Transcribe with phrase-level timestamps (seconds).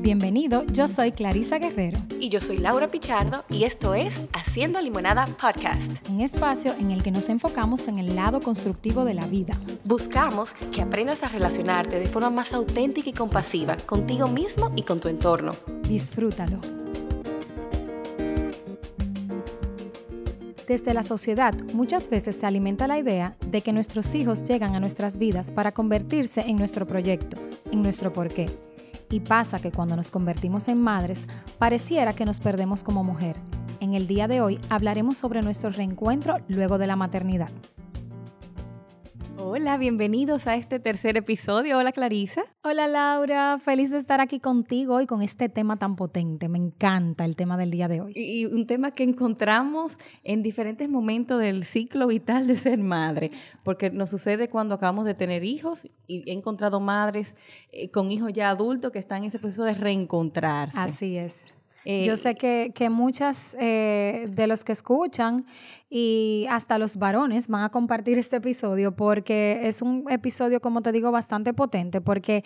[0.00, 1.98] Bienvenido, yo soy Clarisa Guerrero.
[2.20, 5.90] Y yo soy Laura Pichardo y esto es Haciendo Limonada Podcast.
[6.08, 9.58] Un espacio en el que nos enfocamos en el lado constructivo de la vida.
[9.82, 15.00] Buscamos que aprendas a relacionarte de forma más auténtica y compasiva contigo mismo y con
[15.00, 15.50] tu entorno.
[15.88, 16.60] Disfrútalo.
[20.68, 24.80] Desde la sociedad muchas veces se alimenta la idea de que nuestros hijos llegan a
[24.80, 27.36] nuestras vidas para convertirse en nuestro proyecto,
[27.72, 28.46] en nuestro porqué
[29.10, 31.26] y pasa que cuando nos convertimos en madres,
[31.58, 33.36] pareciera que nos perdemos como mujer.
[33.80, 37.50] En el día de hoy hablaremos sobre nuestro reencuentro luego de la maternidad.
[39.50, 41.78] Hola, bienvenidos a este tercer episodio.
[41.78, 42.42] Hola Clarisa.
[42.62, 46.50] Hola Laura, feliz de estar aquí contigo hoy con este tema tan potente.
[46.50, 48.12] Me encanta el tema del día de hoy.
[48.14, 53.30] Y un tema que encontramos en diferentes momentos del ciclo vital de ser madre,
[53.64, 57.34] porque nos sucede cuando acabamos de tener hijos y he encontrado madres
[57.72, 60.78] eh, con hijos ya adultos que están en ese proceso de reencontrarse.
[60.78, 61.57] Así es.
[61.90, 65.46] Eh, Yo sé que, que muchas eh, de los que escuchan
[65.88, 70.92] y hasta los varones van a compartir este episodio porque es un episodio, como te
[70.92, 72.44] digo, bastante potente porque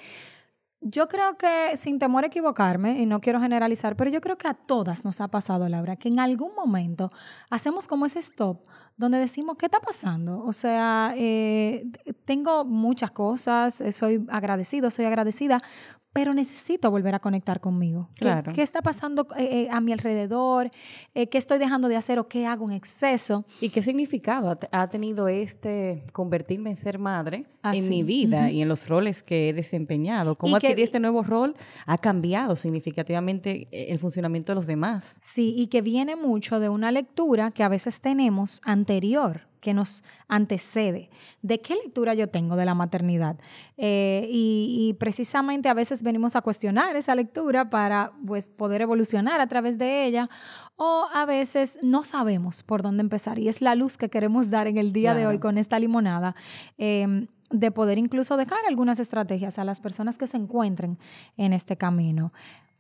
[0.81, 4.49] yo creo que, sin temor a equivocarme, y no quiero generalizar, pero yo creo que
[4.49, 7.13] a todas nos ha pasado, Laura, que en algún momento
[7.51, 8.61] hacemos como ese stop
[8.97, 10.41] donde decimos, ¿qué está pasando?
[10.45, 11.87] O sea, eh,
[12.25, 15.63] tengo muchas cosas, soy agradecido, soy agradecida,
[16.13, 18.09] pero necesito volver a conectar conmigo.
[18.17, 18.53] Claro.
[18.53, 20.71] ¿Qué, está pasando eh, eh, a mi alrededor?
[21.15, 23.47] Eh, ¿Qué estoy dejando de hacer o qué hago en exceso?
[23.61, 28.69] ¿Y qué significado ha, tenido este convertirme en ser madre en mi vida y en
[28.69, 30.37] los roles que he desempeñado?
[30.37, 31.57] ¿Cómo adquirí este nuevo rol?
[31.87, 35.17] Ha cambiado significativamente el funcionamiento de los demás.
[35.21, 40.03] Sí, y que viene mucho de una lectura que a veces tenemos anterior que nos
[40.27, 41.09] antecede.
[41.41, 43.37] ¿De qué lectura yo tengo de la maternidad?
[43.79, 49.47] Eh, y, precisamente a veces venimos a cuestionar esa lectura para pues, poder evolucionar a
[49.47, 50.29] través de ella
[50.77, 54.67] o a veces no sabemos por dónde empezar y es la luz que queremos dar
[54.67, 56.35] en el día de hoy con esta limonada.
[56.77, 60.99] Em, de poder incluso dejar algunas estrategias a las personas que se encuentren
[61.37, 62.33] en este camino.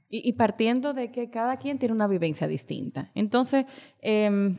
[0.09, 3.10] Y, partiendo de que cada quien tiene una vivencia distinta.
[3.15, 3.65] Entonces,
[4.00, 4.56] eh,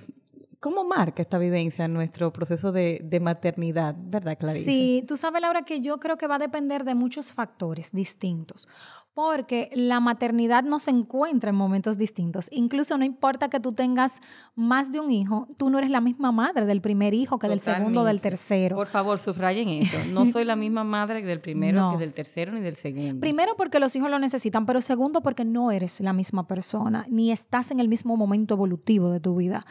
[0.64, 4.64] ¿Cómo marca esta vivencia nuestro proceso de, maternidad, verdad, Clarice?
[4.64, 8.70] Sí, tú sabes, Laura, que yo creo que va a depender de muchos factores distintos,
[9.14, 12.48] porque la maternidad no se encuentra en momentos distintos.
[12.50, 14.22] Incluso no importa que tú tengas
[14.56, 17.60] más de un hijo, tú no eres la misma madre del primer hijo que del
[17.60, 18.78] segundo o del tercero.
[18.78, 19.98] Por favor, subrayen eso.
[20.12, 23.20] No soy la misma madre del primero que del tercero ni del segundo.
[23.20, 27.34] Primero porque los hijos lo necesitan, pero segundo porque no eres la misma persona, ni
[27.34, 29.66] estás en el mismo momento evolutivo de tu vida.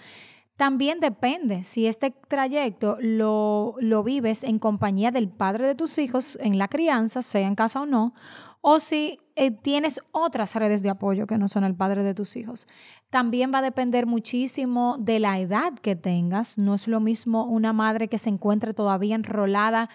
[0.63, 6.39] También depende si este trayecto lo, lo, vives en compañía del padre de tus hijos
[6.41, 8.15] en la crianza, sea en casa o no,
[8.61, 12.37] o si eh, tienes otras redes de apoyo que no son el padre de tus
[12.37, 12.67] hijos.
[13.09, 16.59] También va a depender muchísimo de la edad que tengas.
[16.59, 19.91] No es lo mismo una madre que se encuentre todavía enrolada,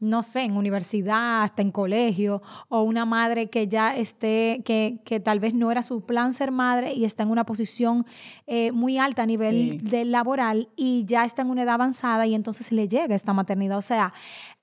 [0.00, 5.20] no sé, en universidad, hasta en colegio, o una madre que ya esté, que, que
[5.20, 8.06] tal vez no era su plan ser madre y está en una posición
[8.46, 12.34] eh, muy alta a nivel de laboral y ya está en una edad avanzada y
[12.34, 13.78] entonces le llega esta maternidad.
[13.78, 14.12] O sea,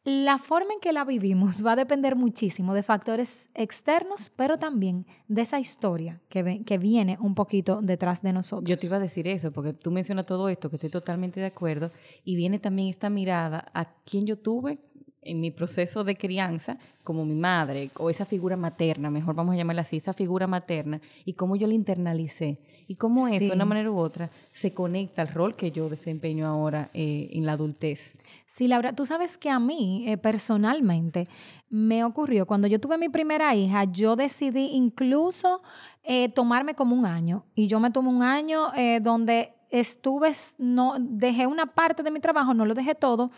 [0.06, 5.06] la forma en que la vivimos va a depender muchísimo de factores externos, pero también
[5.28, 8.70] de esa historia que, que viene un poquito detrás de nosotros.
[8.70, 11.48] Yo te iba a decir eso, porque tú mencionas todo esto, que estoy totalmente de
[11.48, 11.92] acuerdo,
[12.24, 14.80] y viene también esta mirada a quién yo tuve
[15.26, 19.58] en mi proceso de crianza como mi madre o esa figura materna, mejor vamos a
[19.58, 23.66] llamarla así, esa figura materna y cómo yo la internalicé y cómo eso de una
[23.66, 28.16] manera u otra se conecta al rol que yo desempeño ahora eh, en la adultez.
[28.46, 31.28] Sí, Laura, tú sabes que a mí eh, personalmente
[31.70, 35.62] me ocurrió cuando yo tuve mi primera hija, yo decidí incluso
[36.04, 41.48] eh, tomarme como un año y yo me tomé un año donde estuve, no, dejé
[41.48, 43.32] una parte de mi trabajo, no lo dejé todo,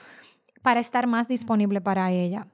[0.62, 2.48] para estar más disponible para ella.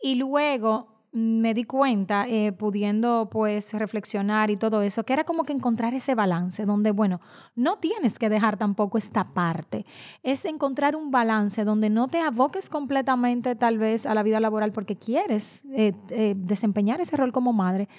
[0.00, 5.44] Y luego me di cuenta, eh, pudiendo pues reflexionar y todo eso, que era como
[5.44, 7.20] que encontrar ese balance donde, bueno,
[7.54, 9.84] no tienes que dejar tampoco esta parte.
[10.22, 14.72] Es encontrar un balance donde no te aboques completamente tal vez a la vida laboral
[14.72, 17.90] porque quieres eh, eh, desempeñar ese rol como madre,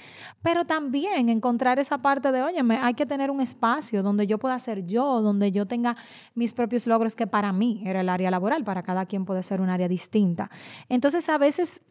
[0.42, 4.58] pero también encontrar esa parte de, oye, hay que tener un espacio donde yo pueda
[4.58, 5.96] ser yo, donde yo tenga
[6.34, 9.62] mis propios logros, que para mí era el área laboral, para cada quien puede ser
[9.62, 10.50] un área distinta.
[10.90, 11.84] Entonces, a veces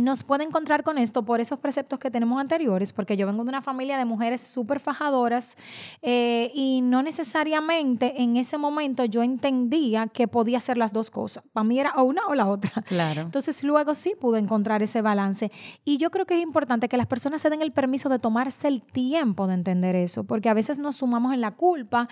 [0.00, 3.50] nos puede encontrar con esto por esos preceptos que tenemos anteriores, porque yo vengo de
[3.50, 5.56] una familia de mujeres súper fajadoras
[6.02, 11.44] eh, y no necesariamente en ese momento yo entendía que podía hacer las dos cosas.
[11.52, 12.82] Para mí era o una o la otra.
[12.88, 13.22] Claro.
[13.22, 15.50] Entonces luego sí pude encontrar ese balance.
[15.84, 18.68] Y yo creo que es importante que las personas se den el permiso de tomarse
[18.68, 22.08] el tiempo de entender eso, porque a veces nos sumamos en la culpa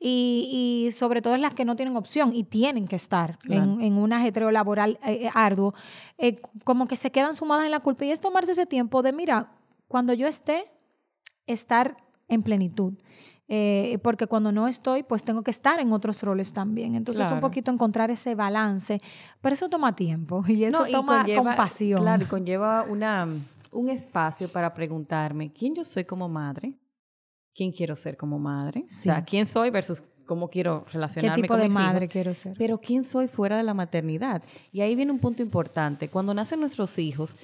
[0.00, 3.94] y, sobre todo es las que no tienen opción y tienen que estar en, en,
[3.94, 5.74] un ajetreo laboral eh, eh, arduo,
[6.64, 9.52] como que se quedan sumadas en la culpa y es tomarse ese tiempo de, mira,
[9.86, 10.70] cuando yo esté,
[11.46, 11.96] estar
[12.28, 12.94] en plenitud.
[13.50, 16.94] Eh, porque cuando no estoy, pues tengo que estar en otros roles también.
[16.94, 19.00] Entonces, un poquito encontrar ese balance,
[19.40, 22.02] pero eso toma tiempo y eso toma compasión.
[22.02, 23.26] Claro, y conlleva una,
[23.72, 26.74] un espacio para preguntarme, ¿quién yo soy como madre?
[27.54, 28.84] ¿Quién quiero ser como madre?
[28.86, 32.54] O sea, ¿quién soy versus cómo quiero relacionarme ¿Qué tipo de madre quiero ser?
[32.56, 34.44] Pero quién soy fuera de la maternidad.
[34.70, 36.08] Y ahí viene un punto importante.
[36.08, 37.36] Cuando nacen nuestros hijos,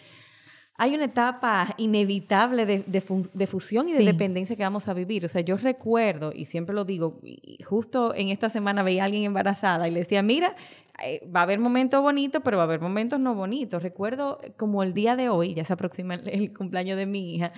[0.76, 5.24] hay una etapa inevitable de, fusión y de dependencia que vamos a vivir.
[5.24, 7.20] O sea, yo recuerdo, y siempre lo digo,
[7.64, 10.56] justo en esta semana veía a alguien embarazada y le decía, mira,
[11.04, 13.82] eh, va a haber momentos bonitos, pero va a haber momentos no bonitos.
[13.82, 17.52] Recuerdo como el día de hoy, ya se aproxima el, cumpleaños de mi hija,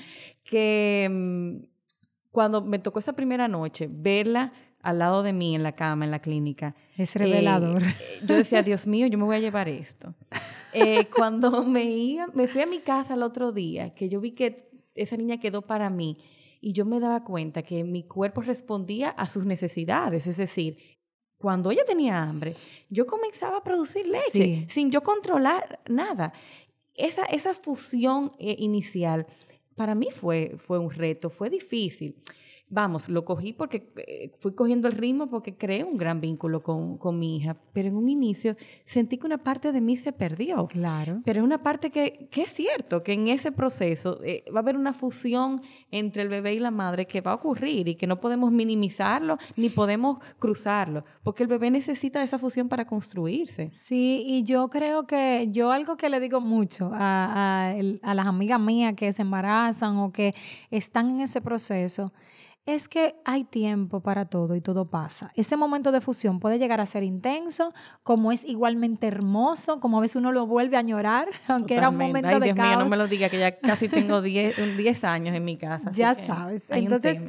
[0.45, 1.65] que mm,
[2.31, 4.53] cuando me tocó esa primera noche, verla
[4.87, 6.77] al lado de mí en la cama, en la clínica.
[6.97, 7.83] Es revelador.
[7.83, 10.15] Eh, yo decía, Dios mío, yo me voy a llevar esto.
[10.73, 14.31] Eh, cuando me, iba, me fui a mi casa el otro día, que yo vi
[14.31, 16.19] que esa niña quedó para mí,
[16.61, 20.79] y yo me daba cuenta que mi cuerpo respondía a sus necesidades, es decir,
[21.37, 22.55] cuando ella tenía hambre,
[22.89, 26.33] yo comenzaba a producir leche sin yo controlar nada.
[26.95, 29.27] Esa, esa fusión eh, inicial
[29.75, 32.15] para mí fue, fue un reto, fue difícil
[32.69, 36.99] vamos, lo cogí porque eh, fui cogiendo el ritmo porque creé un gran vínculo con,
[36.99, 40.67] con, mi hija, pero en un inicio sentí que una parte de mí se perdió.
[40.67, 41.21] Claro.
[41.25, 44.63] Pero es una parte que, que es cierto, que en ese proceso eh, va a
[44.63, 48.07] haber una fusión entre el bebé y la madre que va a ocurrir y que
[48.07, 53.71] no podemos minimizarlo ni podemos cruzarlo, porque el bebé necesita esa fusión para construirse.
[53.71, 58.27] Sí, y yo creo que yo algo que le digo mucho a, a, a las
[58.27, 60.35] amigas mías que se embarazan o que
[60.71, 62.13] están en ese proceso,
[62.67, 65.31] es que hay tiempo para todo y todo pasa.
[65.37, 67.73] Ese momento de fusión puede llegar a ser intenso,
[68.03, 71.97] como es igualmente hermoso, como a veces uno lo vuelve a añorar, aunque era un
[71.97, 72.69] momento Ay, de Dios caos.
[72.69, 75.93] Mío, no me lo diga, que ya casi tengo 10 años en mi casa.
[75.93, 76.65] Ya sabes.
[76.69, 77.25] Entonces,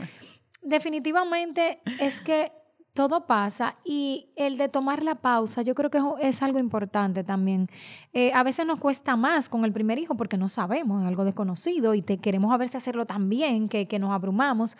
[0.63, 2.51] definitivamente es que
[2.98, 7.70] todo pasa y el de tomar la pausa, yo creo que es algo importante también.
[8.12, 11.24] Eh, a veces nos cuesta más con el primer hijo porque no sabemos, es algo
[11.24, 14.78] desconocido y te queremos a si hacerlo tan bien que, que nos abrumamos.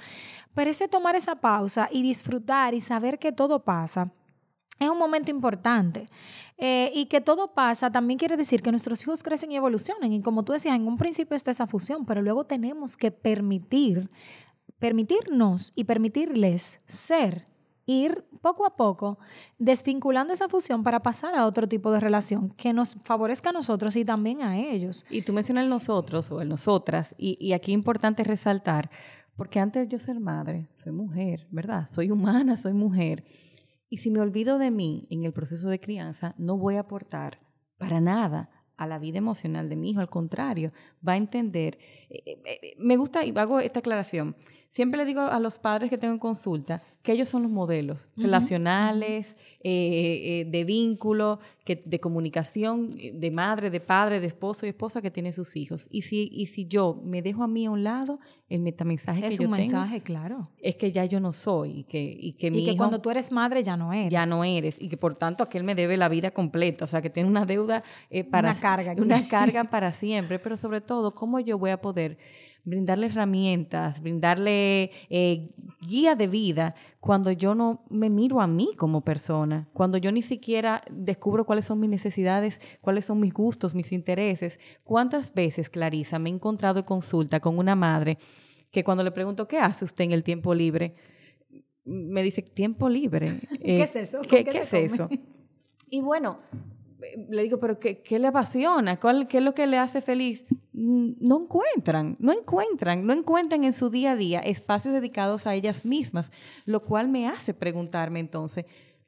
[0.56, 4.12] Pero ese tomar esa pausa y disfrutar y saber que todo pasa,
[4.80, 6.10] es un momento importante.
[6.58, 10.12] Eh, y que todo pasa también quiere decir que nuestros hijos crecen y evolucionan.
[10.12, 14.10] Y como tú decías, en un principio está esa fusión, pero luego tenemos que permitir,
[14.80, 17.46] permitirnos y permitirles ser
[17.88, 19.18] ir poco a poco
[19.58, 23.96] desvinculando esa fusión para pasar a otro tipo de relación que nos favorezca a nosotros
[23.96, 25.06] y también a ellos.
[25.10, 28.92] Y tú mencionas el nosotros o el nosotras, y, y aquí es importante resaltar,
[29.36, 31.88] porque antes yo ser madre, soy mujer, ¿verdad?
[31.90, 33.24] Soy humana, soy mujer.
[33.90, 37.40] Y si me olvido de mí en el proceso de crianza, no voy a aportar
[37.78, 40.72] para nada a la vida emocional de mi hijo, al contrario,
[41.08, 41.80] va a entender.
[42.10, 44.36] Eh, eh, eh, me gusta, y hago esta aclaración,
[44.72, 48.00] siempre le digo a los padres que tengo en consulta que ellos son los modelos
[48.18, 55.10] relacionales, de vínculo, que, de comunicación, de madre, de padre, de esposo y esposa que
[55.10, 55.88] tienen sus hijos.
[55.90, 58.20] Y si, y si yo me dejo a mí a un lado,
[58.50, 59.56] el metamensaje que yo tengo...
[59.56, 60.50] Es un mensaje, claro.
[60.60, 63.10] Es que ya yo no soy y que, y que mi Y que cuando tú
[63.10, 64.12] eres madre ya no eres.
[64.12, 64.76] Ya no eres.
[64.78, 66.84] Y que por tanto aquel me debe la vida completa.
[66.84, 67.84] O sea, que tiene una deuda
[68.30, 68.52] para...
[68.52, 68.96] Una carga.
[69.02, 70.40] Una carga para siempre.
[70.40, 72.18] Pero sobre todo, ¿cómo yo voy a poder
[72.68, 75.50] brindarle herramientas, brindarle eh,
[75.88, 80.22] guía de vida cuando yo no me miro a mí como persona, cuando yo ni
[80.22, 84.60] siquiera descubro cuáles son mis necesidades, cuáles son mis gustos, mis intereses.
[84.84, 88.18] ¿Cuántas veces, Clarisa, me he encontrado en consulta con una madre
[88.70, 90.94] que cuando le pregunto, ¿qué hace usted en el tiempo libre?
[91.86, 93.40] Me dice, tiempo libre.
[93.64, 94.22] ¿Qué es eso?
[94.24, 95.10] ¿Qué, es eso?
[95.90, 96.40] Y bueno,
[97.30, 99.00] le digo, pero qué, le apasiona?
[99.00, 100.46] ¿Cuál, ¿Qué es lo que le hace feliz?
[100.74, 105.86] No encuentran, no encuentran, no encuentran en su día a día espacios dedicados a ellas
[105.86, 106.32] mismas,
[106.66, 108.66] lo cual me hace preguntarme entonces,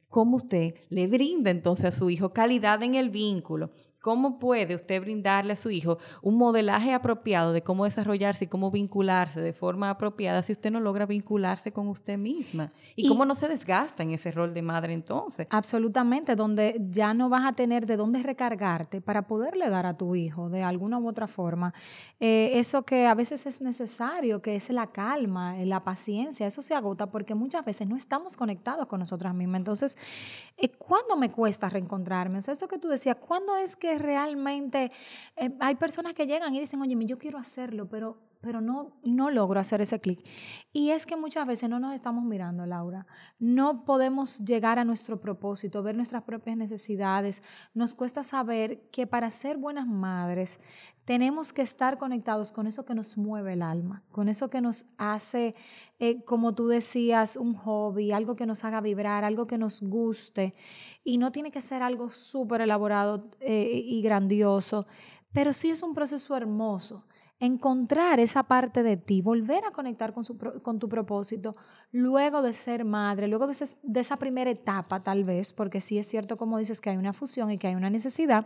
[0.08, 3.72] ¿cómo usted le brinda entonces a su hijo calidad en el vínculo?
[4.01, 8.72] ¿Cómo puede usted brindarle a su hijo un modelaje apropiado de cómo desarrollarse y cómo
[8.72, 12.72] vincularse de forma apropiada si usted no logra vincularse con usted misma?
[12.96, 15.48] ¿Y, cómo no se desgasta en ese rol de madre entonces?
[15.50, 20.15] Absolutamente, donde ya no vas a tener de dónde recargarte para poderle dar a tu
[20.15, 21.74] hijo de alguna u otra forma
[22.20, 26.74] eh, eso que a veces es necesario, que es la calma, la paciencia, eso se
[26.74, 29.60] agota porque muchas veces no estamos conectados con nosotras mismas.
[29.60, 29.98] Entonces,
[30.58, 32.39] eh, ¿cuándo me cuesta reencontrarme?
[32.39, 34.91] O sea, eso que tú decías, ¿cuándo es que realmente
[35.36, 39.29] eh, hay personas que llegan y dicen, oye, yo quiero hacerlo, pero, pero no, no
[39.31, 40.25] logro hacer ese clic.
[40.72, 43.08] Y es que muchas veces no nos estamos mirando, Laura.
[43.39, 47.41] No podemos llegar a nuestro propósito, ver nuestras propias necesidades.
[47.74, 50.60] Nos cuesta saber que para ser buenas madres
[51.10, 54.86] tenemos que estar conectados con eso que nos mueve el alma, con eso que nos
[55.00, 55.56] hace,
[55.98, 60.54] eh, como tú decías, un hobby, algo que nos haga vibrar, algo que nos guste.
[61.04, 64.86] Y no tiene que ser algo súper elaborado eh, y grandioso,
[65.34, 67.08] pero sí es un proceso hermoso.
[67.39, 71.56] Encontrar esa parte de ti, volver a conectar con, tu propósito,
[71.92, 76.06] luego de ser madre, luego de, de esa primera etapa tal vez, porque sí es
[76.06, 78.46] cierto como dices que hay una fusión y que hay una necesidad,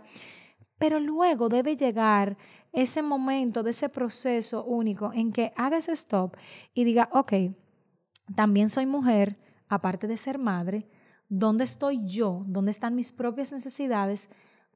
[0.84, 2.36] pero luego debe llegar
[2.74, 6.36] ese momento de ese proceso único en que hagas stop
[6.74, 7.32] y diga, ok,
[8.36, 9.38] también soy mujer,
[9.70, 10.86] aparte de ser madre,
[11.30, 12.44] ¿dónde estoy yo?
[12.48, 14.30] ¿Dónde están mis propias necesidades?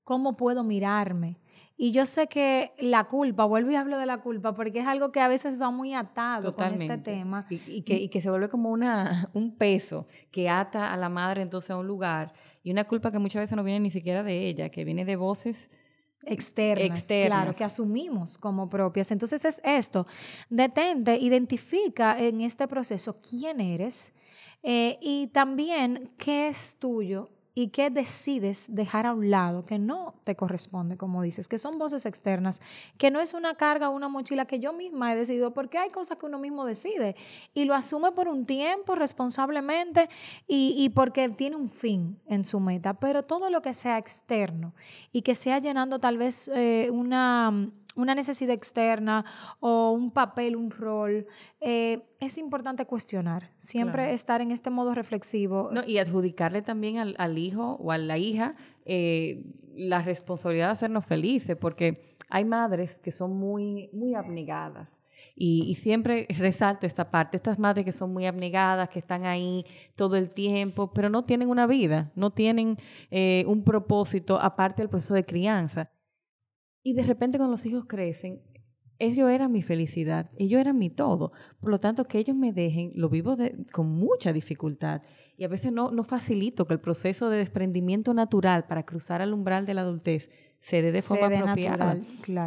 [0.05, 1.41] ¿Cómo puedo mirarme?
[1.75, 5.11] Y yo sé que la culpa, vuelvo y hablo de la culpa, porque es algo
[5.11, 7.47] que a veces va muy atado con este tema.
[7.49, 11.41] Y, que, y, que, se vuelve como una, un peso que ata a la madre
[11.41, 12.33] entonces a un lugar.
[12.63, 15.17] Y una culpa que muchas veces no viene ni siquiera de ella, que viene de
[15.17, 15.69] voces
[16.27, 19.12] externas, claro, que asumimos como propias.
[19.12, 20.07] Entonces es esto,
[20.50, 24.13] detente, identifica en este proceso quién eres
[24.63, 30.13] eh, y también qué es tuyo y qué decides dejar a un lado que no
[30.25, 32.61] te corresponde, como dices, que son voces externas,
[32.99, 35.89] que no es una carga o una mochila que yo misma he decidido, porque hay
[35.89, 37.15] cosas que uno mismo decide
[37.55, 40.07] y lo asume por un tiempo responsablemente
[40.47, 44.75] y, porque tiene un fin en su meta, pero todo lo que sea externo
[45.11, 49.25] y que sea llenando tal vez eh, una una necesidad externa
[49.60, 51.27] o un papel, un rol,
[51.60, 55.72] eh, es importante cuestionar, siempre estar en este modo reflexivo.
[55.86, 59.44] y adjudicarle también al, hijo o a la hija eh,
[59.75, 65.04] la responsabilidad de hacernos felices, porque hay madres que son muy, muy abnegadas.
[65.36, 70.16] Y, siempre resalto esta parte, estas madres que son muy abnegadas, que están ahí todo
[70.16, 72.77] el tiempo, pero no tienen una vida, no tienen
[73.12, 75.92] eh, un propósito aparte del proceso de crianza.
[76.88, 78.39] Y de repente cuando los hijos crecen,
[78.98, 81.34] ellos eran mi felicidad, ellos eran mi todo.
[81.60, 83.36] Por lo tanto, que ellos me dejen, lo vivo
[83.74, 85.01] con mucha dificultad.
[85.36, 89.34] Y a veces no, no facilito que el proceso de desprendimiento natural para cruzar al
[89.34, 90.29] umbral de la adultez
[90.62, 91.98] se dé de forma apropiada.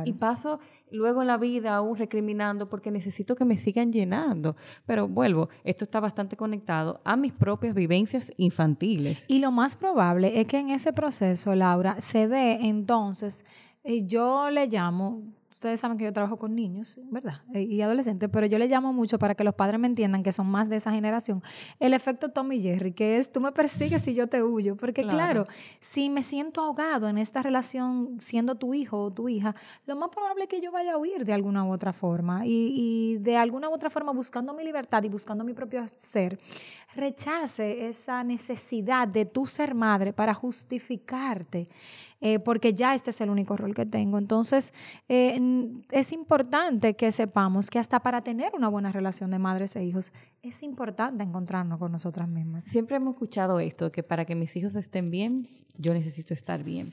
[0.07, 0.59] Y paso
[0.91, 4.57] luego en la vida aún recriminando porque necesito que me sigan llenando.
[4.87, 9.25] Pero vuelvo, esto está bastante conectado a mis propias vivencias infantiles.
[9.29, 13.45] Y lo más probable es que en ese proceso, Laura, se dé entonces
[13.85, 15.23] yo le llamo,
[15.61, 17.43] ustedes saben que yo trabajo con niños, ¿verdad?
[17.53, 20.33] Eh, y adolescentes, pero yo le llamo mucho para que los padres me entiendan que
[20.33, 21.43] son más de esa generación,
[21.79, 25.47] el efecto Tommy Jerry, que es tú me persigues y yo te huyo, porque claro.
[25.79, 30.09] si me siento ahogado en esta relación siendo tu hijo o tu hija, lo más
[30.09, 33.37] probable es que yo vaya a huir de alguna u otra forma y, y de
[33.37, 36.39] alguna u otra forma buscando mi libertad y buscando mi propio ser,
[36.95, 41.69] rechace esa necesidad de tu ser madre para justificarte
[42.23, 44.19] eh, porque ya este es el único rol que tengo.
[44.19, 44.75] Entonces,
[45.09, 45.41] eh,
[45.91, 50.13] es importante que sepamos que hasta para tener una buena relación de madres e hijos,
[50.43, 52.65] es importante encontrarnos con nosotras mismas.
[52.65, 56.93] Siempre hemos escuchado esto, que para que mis hijos estén bien, yo necesito estar bien.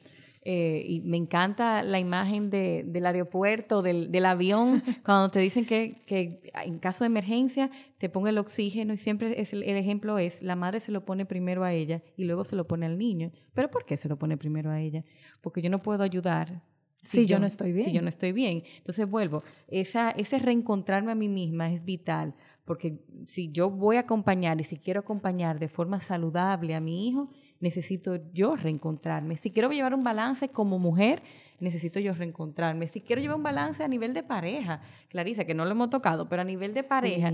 [0.50, 5.66] Eh, y me encanta la imagen de, del aeropuerto, del, del avión, cuando te dicen
[5.66, 10.18] que, que, en caso de emergencia te ponga el oxígeno y siempre es el, ejemplo
[10.20, 12.98] es, la madre se lo pone primero a ella y luego se lo pone al
[12.98, 13.34] niño.
[13.54, 15.04] ¿Pero por qué se lo pone primero a ella?
[15.42, 16.62] Porque yo no puedo ayudar.
[17.02, 17.88] Si, yo, no estoy bien.
[17.88, 18.64] Si yo no estoy bien.
[18.78, 24.02] Entonces vuelvo, esa, ese reencontrarme a mí misma es vital, porque si yo voy a
[24.02, 29.38] acompañar y si quiero acompañar de forma saludable a mi hijo, necesito yo reencontrarme.
[29.38, 31.22] Si quiero llevar un balance como mujer,
[31.60, 32.88] necesito yo reencontrarme.
[32.88, 36.30] Si quiero llevar un balance a nivel de pareja, Clarisa, que no lo hemos tocado,
[36.30, 37.32] pero a nivel de pareja,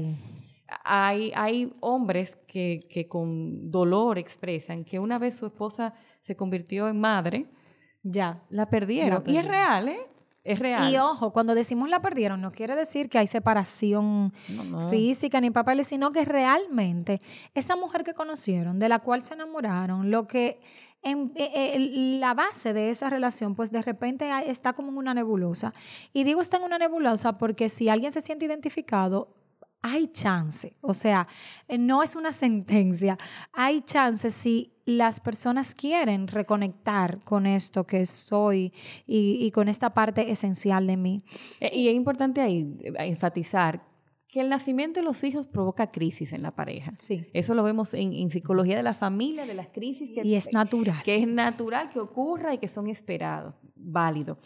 [0.84, 6.88] hay, hay hombres que, que con dolor expresan que una vez su esposa se convirtió
[6.88, 7.48] en madre,
[8.04, 8.44] ya.
[8.50, 9.24] La perdieron.
[9.28, 10.00] Y es real, ¿eh?
[10.44, 10.92] Es real.
[10.92, 14.34] Y ojo, cuando decimos la perdieron, no quiere decir que hay separación
[14.90, 17.22] física ni papeles, sino que realmente
[17.54, 20.60] esa mujer que conocieron, de la cual se enamoraron, lo que
[21.02, 21.80] en, eh, eh,
[22.20, 25.74] la base de esa relación, pues de repente está como en una nebulosa.
[26.12, 29.36] Y digo está en una nebulosa porque si alguien se siente identificado,
[29.82, 30.76] hay chance.
[30.82, 31.28] O sea,
[31.68, 33.18] eh, no es una sentencia.
[33.52, 38.74] Hay chance si las personas quieren reconectar con esto que soy
[39.08, 41.24] y, y con esta parte esencial de mí.
[41.60, 43.94] Y es importante ahí enfatizar
[44.34, 46.92] que el nacimiento de los hijos provoca crisis en la pareja.
[46.98, 47.28] Sí.
[47.34, 50.10] Eso lo vemos en, psicología de la familia, de las crisis.
[50.10, 51.04] Que, y es natural.
[51.06, 54.40] Que es natural que ocurra y que son esperados, válido.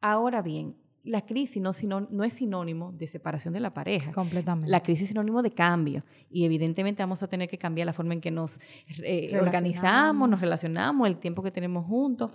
[0.00, 1.72] Ahora bien, la crisis no,
[2.10, 4.10] no es sinónimo de separación de la pareja.
[4.12, 4.70] Completamente.
[4.70, 6.02] La crisis es sinónimo de cambio.
[6.30, 8.58] Y evidentemente vamos a tener que cambiar la forma en que nos
[9.02, 12.30] eh, organizamos, nos relacionamos, el tiempo que tenemos juntos.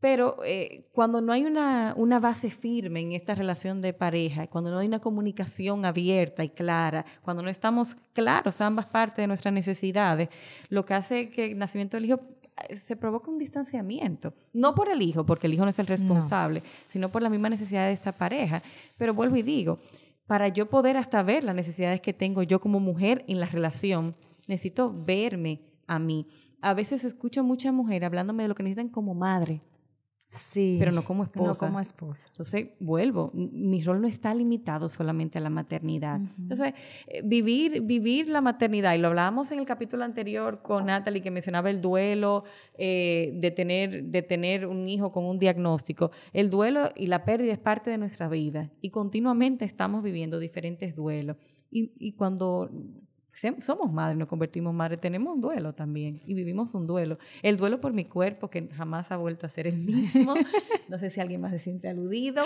[0.00, 4.70] Pero eh, cuando no hay una, una, base firme en esta relación de pareja, cuando
[4.70, 9.52] no hay una comunicación abierta y clara, cuando no estamos claros ambas partes de nuestras
[9.52, 10.28] necesidades,
[10.68, 12.20] lo que hace que el nacimiento del hijo
[12.74, 14.34] se provoca un distanciamiento.
[14.52, 17.48] No por el hijo, porque el hijo no es el responsable, sino por la misma
[17.48, 18.62] necesidad de esta pareja.
[18.96, 19.78] Pero vuelvo y digo,
[20.26, 24.14] para yo poder hasta ver las necesidades que tengo yo como mujer en la relación,
[24.46, 26.26] necesito verme a mí.
[26.60, 29.62] A veces escucho a mucha mujer hablándome de lo que necesitan como madre
[30.28, 30.76] Sí.
[30.78, 31.46] Pero no como esposa.
[31.46, 32.26] No como esposa.
[32.28, 36.20] Entonces, vuelvo, mi rol no está limitado solamente a la maternidad.
[36.38, 36.74] Entonces,
[37.06, 41.30] eh, vivir, vivir la maternidad, y lo hablábamos en el capítulo anterior con Natalie, que
[41.30, 42.44] mencionaba el duelo
[42.74, 46.10] eh, de, tener, de tener un hijo con un diagnóstico.
[46.34, 50.94] El duelo y la pérdida es parte de nuestra vida y continuamente estamos viviendo diferentes
[50.94, 51.38] duelos.
[51.70, 52.70] Y, y cuando
[53.60, 57.18] somos madres, nos convertimos madres, tenemos un duelo también y vivimos un duelo.
[57.42, 60.34] El duelo por mi cuerpo, que jamás ha vuelto a ser el mismo.
[60.88, 62.42] no sé si alguien más se siente aludido.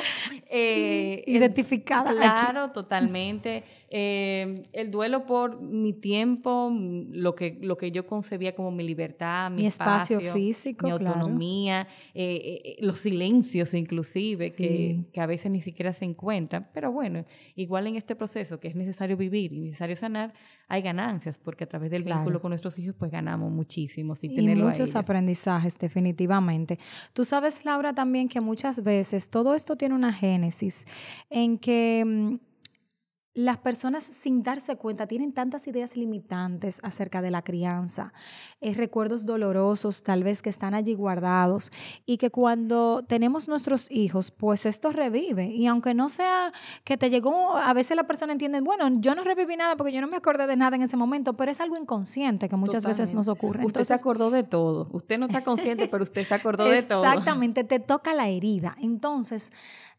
[0.51, 2.13] Eh, Identificada.
[2.13, 3.65] Claro, totalmente.
[3.89, 6.73] Eh, el duelo por mi tiempo,
[7.11, 12.77] lo que, lo que yo concebía como mi libertad, mi, espacio, físico, mi autonomía, eh,
[12.81, 16.69] los silencios inclusive, que, que a veces ni siquiera se encuentran.
[16.73, 20.33] Pero bueno, igual en este proceso que es necesario vivir y necesario sanar,
[20.73, 24.15] hay ganancias, porque a través del vínculo con nuestros hijos, pues ganamos muchísimo.
[24.23, 26.79] y muchos aprendizajes, definitivamente.
[27.13, 30.87] Tú sabes, Laura, también que muchas veces todo esto tiene una génesis
[31.29, 32.52] en que mm,
[33.35, 38.13] las personas sin darse cuenta tienen tantas ideas limitantes acerca de la crianza,
[38.61, 41.73] eh, recuerdos dolorosos tal vez que están allí guardados
[42.05, 45.47] y que cuando tenemos nuestros hijos, pues esto revive.
[45.47, 46.53] Y aunque no sea
[46.85, 50.03] que te llegó, a veces la persona entiende, bueno, yo no reviví nada porque yo
[50.03, 53.15] no me acordé de nada en ese momento, pero es algo inconsciente que muchas veces
[53.15, 53.65] nos ocurre.
[53.65, 54.89] Usted se acordó de todo.
[54.93, 57.05] Usted no está consciente, pero usted se acordó de todo.
[57.05, 58.77] Exactamente, te toca la herida.
[58.81, 59.53] Entonces,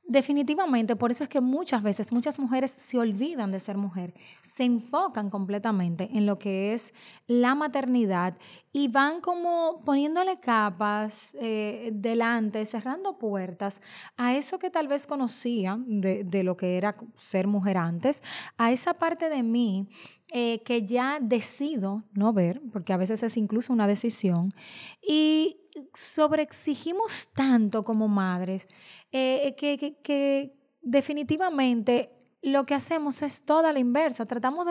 [0.05, 4.65] Definitivamente, por eso es que muchas veces muchas mujeres se olvidan de ser mujer, se
[4.65, 6.93] enfocan completamente en lo que es
[7.25, 8.37] la maternidad
[8.73, 13.81] y van como poniéndole capas eh, delante, cerrando puertas
[14.17, 18.21] a eso que tal vez conocían de, lo que era ser mujer antes,
[18.57, 19.87] a esa parte de mí
[20.33, 24.53] eh, que ya decido no ver, porque a veces es incluso una decisión,
[25.01, 25.62] y
[25.93, 28.67] sobreexigimos tanto como madres
[29.11, 34.25] eh, que, definitivamente lo que hacemos es toda la inversa.
[34.25, 34.67] Tratamos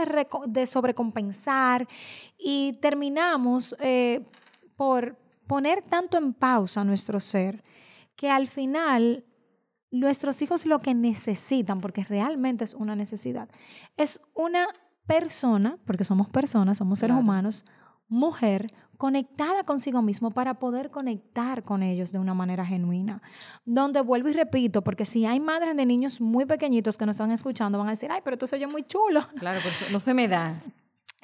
[0.47, 1.89] de, sobrecompensar
[2.39, 4.25] y terminamos eh,
[4.77, 7.65] por poner tanto en pausa nuestro ser
[8.15, 9.25] que al final
[9.91, 13.49] nuestros hijos lo que necesitan, porque realmente es una necesidad,
[13.97, 14.67] es una
[15.07, 17.65] persona, porque somos personas, somos seres humanos,
[18.09, 23.21] mujer conectada consigo mismo para poder conectar con ellos de una manera genuina.
[23.65, 27.33] Donde vuelvo y repito, porque si hay madres de niños muy pequeñitos que nos están
[27.33, 29.27] escuchando, van a decir, ay, pero tú soy muy chulo.
[29.41, 30.55] Claro, pero no se me da.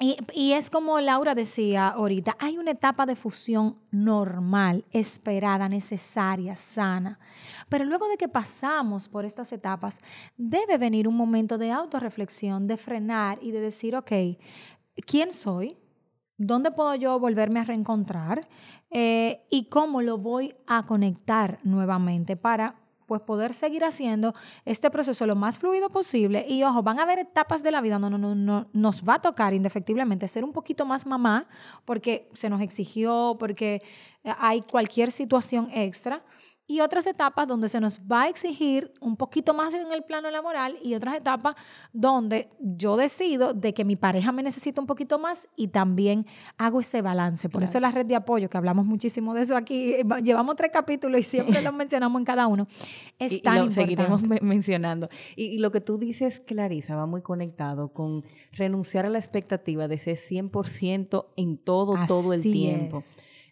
[0.01, 6.55] Y, y, es como Laura decía ahorita, hay una etapa de fusión normal, esperada, necesaria,
[6.55, 7.19] sana.
[7.67, 9.99] Pero luego de que pasamos por estas etapas,
[10.37, 14.11] debe venir un momento de autorreflexión, de frenar y de decir, ok,
[15.05, 15.75] ¿quién soy?
[16.39, 18.47] ¿Dónde puedo yo volverme a reencontrar?
[18.91, 22.75] Eh, y cómo lo voy a conectar nuevamente para
[23.07, 26.45] pues poder seguir haciendo este proceso lo más fluido posible.
[26.47, 29.21] Y ojo, van a haber etapas de la vida donde no, no, nos va a
[29.21, 31.45] tocar indefectiblemente ser un poquito más mamá
[31.83, 33.81] porque se nos exigió, porque
[34.23, 36.23] hay cualquier situación extra
[36.69, 40.29] y otras etapas donde se nos va a exigir un poquito más en el plano
[40.29, 41.55] laboral y otras etapas
[41.93, 46.27] donde yo decido de que mi pareja me necesita un poquito más y también
[46.59, 47.49] hago ese balance.
[47.49, 51.19] Por eso la red de apoyo, que hablamos muchísimo de eso aquí, llevamos tres capítulos
[51.21, 52.67] y siempre lo mencionamos en cada uno,
[53.17, 55.09] es tan lo seguiremos mencionando.
[55.35, 59.97] Y, lo que tú dices, Clarisa, va muy conectado con renunciar a la expectativa de
[59.97, 63.03] ser 100% en todo, todo el tiempo.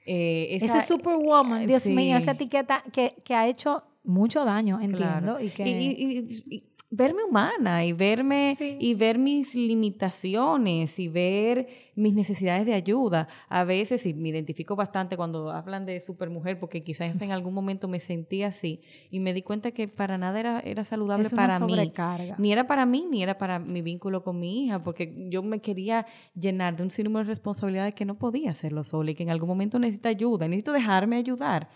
[0.10, 1.92] Eh, esa, Ese superwoman, Dios sí.
[1.94, 4.98] mío, esa etiqueta que, que ha hecho mucho daño, entiendo.
[4.98, 5.40] Claro.
[5.42, 5.68] Y que...
[5.68, 8.78] Y- y- y- y verme humana y verme Sí.
[8.80, 13.28] y ver mis limitaciones y ver mis necesidades de ayuda.
[13.50, 17.88] A veces, y me identifico bastante cuando hablan de supermujer, porque quizás en algún momento
[17.88, 21.48] me sentí así y me di cuenta que para nada era, era saludable es una
[21.48, 21.72] para mí.
[21.74, 22.36] sobrecarga.
[22.38, 25.60] Ni era para mí, ni era para mi vínculo con mi hija, porque yo me
[25.60, 26.06] quería
[26.40, 29.50] llenar de un sinnúmero de responsabilidades que no podía hacerlo sola y que en algún
[29.50, 31.70] momento necesita ayuda, necesito dejarme ayudar.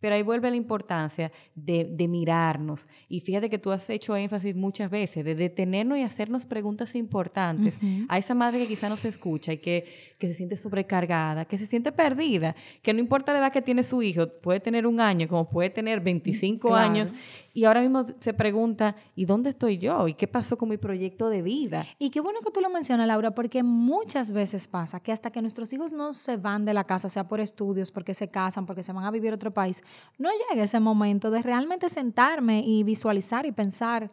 [0.00, 2.88] Pero ahí vuelve la importancia de, de mirarnos.
[3.08, 7.74] Y fíjate que tú has hecho énfasis muchas veces, de detenernos y hacernos preguntas importantes
[8.08, 9.84] a esa madre que quizá no se escucha y que,
[10.18, 13.82] que se siente sobrecargada, que se siente perdida, que no importa la edad que tiene
[13.82, 16.90] su hijo, puede tener un año, como puede tener 25 Claro.
[16.90, 17.10] años,
[17.58, 20.06] y ahora mismo se pregunta, ¿y dónde estoy yo?
[20.06, 21.84] ¿Y qué pasó con mi proyecto de vida?
[21.98, 25.42] Y qué bueno que tú lo mencionas, Laura, porque muchas veces pasa que hasta que
[25.42, 28.84] nuestros hijos no se van de la casa, sea por estudios, porque se casan, porque
[28.84, 29.82] se van a vivir a otro país,
[30.18, 34.08] no llega ese momento de realmente sentarme y visualizar y pensar,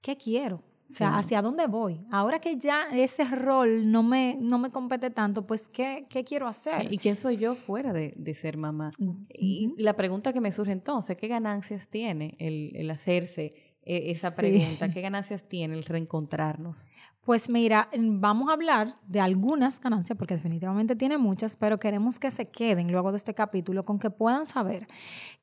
[0.00, 0.60] ¿qué quiero?
[0.90, 1.14] O sea, Sí.
[1.18, 2.04] ¿hacia dónde voy?
[2.10, 6.48] Ahora que ya ese rol no me, no me compete tanto, pues, ¿qué, qué quiero
[6.48, 6.92] hacer?
[6.92, 8.90] ¿Y quién soy yo fuera de, de ser mamá?
[9.28, 9.74] Y Ujú.
[9.78, 14.36] la pregunta que me surge entonces, ¿qué ganancias tiene el, el hacerse eh, esa Sí.
[14.36, 14.88] pregunta?
[14.90, 16.88] ¿Qué ganancias tiene el reencontrarnos?
[17.22, 22.30] Pues mira, vamos a hablar de algunas ganancias, porque definitivamente tiene muchas, pero queremos que
[22.32, 24.88] se queden luego de este capítulo con que puedan saber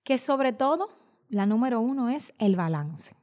[0.04, 0.90] que sobre todo
[1.30, 3.16] la número uno es el balance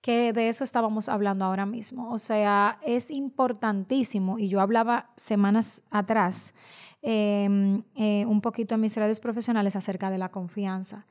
[0.00, 2.10] que de eso estábamos hablando ahora mismo.
[2.10, 6.54] O sea, es importantísimo, y yo hablaba semanas atrás
[7.02, 11.06] eh, eh, un poquito en mis redes profesionales acerca de la confianza.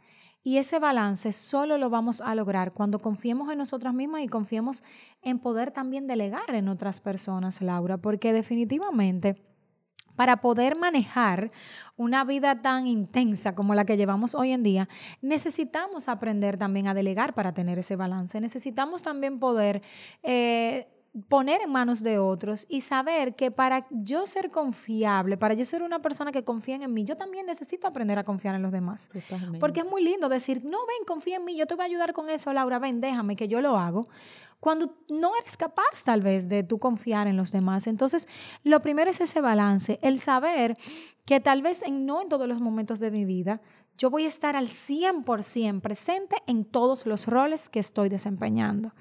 [0.46, 4.84] Y ese balance solo lo vamos a lograr cuando confiemos en nosotras mismas y confiemos
[5.22, 9.42] en poder también delegar en otras personas, Laura, porque definitivamente
[10.16, 11.52] para poder manejar
[11.96, 14.90] una vida tan intensa como la que llevamos hoy en día,
[15.22, 18.40] necesitamos aprender también a delegar para tener ese balance.
[18.42, 19.82] Necesitamos también poder
[20.24, 20.88] eh,
[21.30, 25.84] poner en manos de otros y saber que para yo ser confiable, para yo ser
[25.84, 29.10] una persona que confía en mí, yo también necesito aprender a confiar en los demás.
[29.10, 29.60] Totalmente.
[29.60, 32.14] Porque es muy lindo decir, no, ven, confía en mí, yo te voy a ayudar
[32.14, 34.08] con eso, Laura, ven, déjame que yo lo hago.
[34.64, 37.86] Cuando no eres capaz tal vez de tú confiar en los demás.
[37.86, 38.30] Entonces,
[38.64, 40.78] lo primero es ese balance, el saber
[41.26, 43.60] que tal vez en, no en todos los momentos de mi vida,
[43.98, 48.94] yo voy a estar al 100% presente en todos los roles que estoy desempeñando.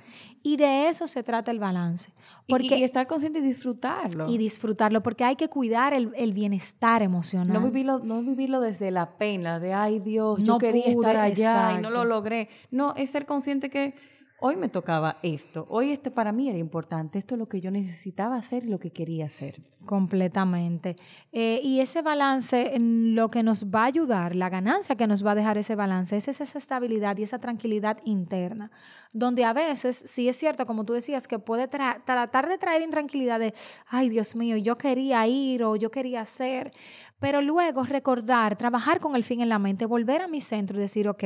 [0.43, 2.13] Y de eso se trata el balance.
[2.49, 4.29] Porque, y, estar consciente y disfrutarlo.
[4.29, 7.53] y disfrutarlo, porque hay que cuidar el, el bienestar emocional.
[7.53, 11.17] No vivirlo, no vivirlo desde la pena de, ay Dios, No yo quería pude, estar
[11.19, 12.49] allá y no lo logré.
[12.73, 13.95] No, es ser consciente que
[14.43, 17.71] hoy me tocaba esto, hoy este para mí era importante, esto es lo que yo
[17.71, 19.63] necesitaba hacer y lo que quería hacer.
[19.87, 20.97] Completamente.
[21.33, 25.25] Eh, y ese balance, en lo que nos va a ayudar, la ganancia que nos
[25.25, 28.71] va a dejar ese balance, es esa estabilidad y esa tranquilidad interna,
[29.13, 32.83] donde a veces, sí es cierto, como tú decías, que puede tra- tratar de traer
[32.83, 33.55] intranquilidad de,
[33.89, 36.73] ay Dios mío, yo quería ir o yo quería hacer,
[37.21, 40.81] pero luego recordar, trabajar con el fin en la mente, volver a mi centro y
[40.81, 41.25] decir, ok,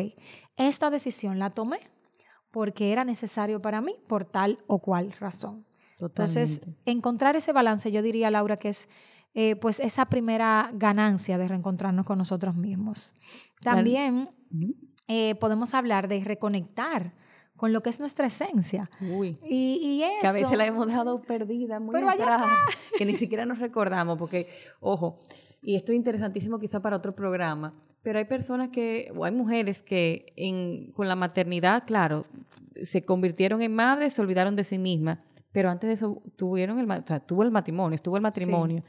[0.56, 1.95] esta decisión la tomé
[2.56, 5.66] porque era necesario para mí por tal o cual razón.
[6.00, 6.90] Entonces, Totalmente.
[6.90, 8.88] encontrar ese balance, yo diría, Laura, que es
[9.34, 13.12] eh, pues esa primera ganancia de reencontrarnos con nosotros mismos.
[13.60, 14.30] También
[15.06, 17.12] eh, podemos hablar de reconectar
[17.56, 18.88] con lo que es nuestra esencia.
[19.02, 19.38] Uy.
[19.44, 20.22] Y, y eso...
[20.22, 22.58] Que a veces la hemos dejado perdida muy Pero allá atrás,
[22.96, 24.48] que ni siquiera nos recordamos, porque,
[24.80, 25.20] ojo,
[25.60, 27.74] y esto es interesantísimo quizá para otro programa,
[28.06, 32.24] pero hay personas que, o hay mujeres que en, con la maternidad, claro,
[32.84, 35.18] se convirtieron en madres, se olvidaron de sí mismas,
[35.50, 38.84] pero antes de eso tuvieron el, o sea, tuvo el matrimonio, estuvo el matrimonio.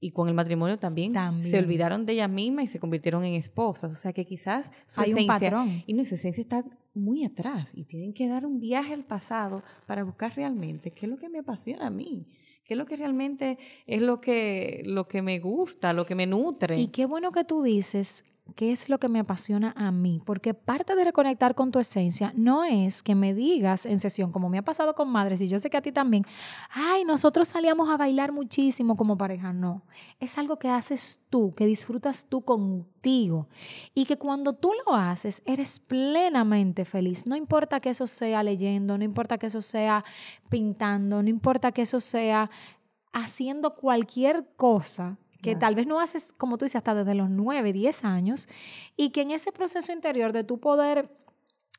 [0.00, 1.50] Y con el matrimonio también, También.
[1.50, 3.90] se olvidaron de ellas mismas y se convirtieron en esposas.
[3.90, 5.82] O sea que quizás su Hay un esencia, patrón.
[5.86, 9.62] y no, su esencia está muy atrás y tienen que dar un viaje al pasado
[9.86, 12.26] para buscar realmente qué es lo que me apasiona a mí,
[12.66, 16.26] qué es lo que realmente es lo que, lo que me gusta, lo que me
[16.26, 16.78] nutre.
[16.78, 20.54] Y qué bueno que tú dices qué es lo que me apasiona a mí, porque
[20.54, 24.58] parte de reconectar con tu esencia no es que me digas en sesión, como me
[24.58, 26.24] ha pasado con madres, y yo sé que a ti también,
[26.70, 29.82] ay, nosotros salíamos a bailar muchísimo como pareja, no,
[30.20, 33.48] es algo que haces tú, que disfrutas tú contigo,
[33.94, 38.98] y que cuando tú lo haces, eres plenamente feliz, no importa que eso sea leyendo,
[38.98, 40.04] no importa que eso sea
[40.48, 42.50] pintando, no importa que eso sea
[43.12, 45.58] haciendo cualquier cosa que Claro.
[45.60, 48.48] tal vez no haces, como tú dices, hasta desde los 9, 10 años,
[48.96, 51.10] y que en ese proceso interior de tu poder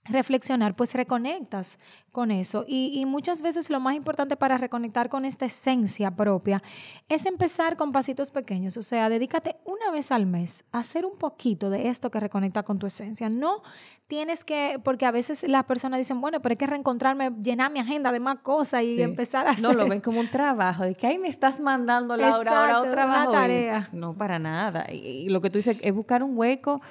[0.06, 1.78] reflexionar, pues reconectas
[2.12, 2.66] con eso.
[2.68, 6.62] Y, muchas veces lo más importante para reconectar con esta esencia propia
[7.08, 8.78] es empezar con pasitos pequeños.
[8.78, 12.64] O sea, dedícate una vez al mes a hacer un poquito de esto que reconecta
[12.64, 13.30] con tu esencia.
[13.30, 13.62] No
[14.08, 17.80] tienes que, porque a veces las personas dicen, bueno, pero hay que reencontrarme, llenar mi
[17.80, 19.64] agenda de más cosas y empezar a hacer.
[19.64, 22.82] No, lo ven como un trabajo, de que ahí me estás mandando la hora, ahora
[22.82, 23.90] otra tarea.
[23.92, 24.92] No, para nada.
[24.92, 26.82] y lo que tú dices es buscar un hueco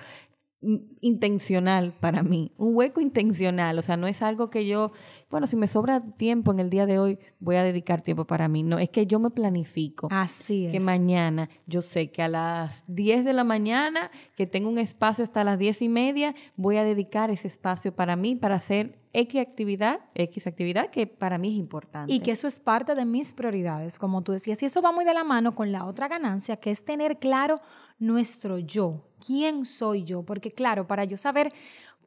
[0.61, 4.90] intencional para mí, un hueco intencional, o sea, no es algo que yo,
[5.31, 8.49] bueno, si me sobra tiempo en el día de hoy, voy a dedicar tiempo para
[8.49, 10.09] mí, no, es que yo me planifico.
[10.11, 10.73] Así es.
[10.73, 15.23] Que mañana, yo sé que a las 10 de la mañana, que tengo un espacio
[15.23, 19.40] hasta las 10 y media, voy a dedicar ese espacio para mí, para hacer X
[19.40, 22.12] actividad, X actividad que para mí es importante.
[22.12, 25.05] Y que eso es parte de mis prioridades, como tú decías, y eso va muy
[25.05, 27.61] de la mano con la otra ganancia, que es tener claro
[27.99, 31.52] nuestro yo, quién soy yo, porque claro, para yo saber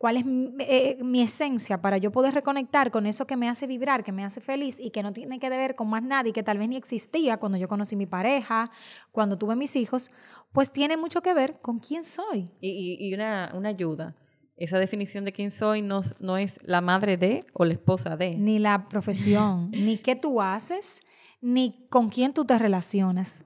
[0.02, 0.26] cuál es
[0.68, 4.26] eh, mi, esencia, para yo poder reconectar con eso que me hace vibrar, que me
[4.26, 6.76] hace feliz y que no tiene que ver con más nadie, que tal vez ni
[6.76, 8.72] existía cuando yo conocí mi pareja,
[9.12, 10.10] cuando tuve mis hijos,
[10.54, 12.50] pues tiene mucho que ver con quién soy.
[12.62, 14.16] Y, una, una ayuda
[14.58, 18.36] esa definición de quién soy no, no, es la madre de o la esposa de.
[18.38, 21.02] Ni la profesión, ni qué tú haces,
[21.42, 23.44] ni con quién tú te relacionas.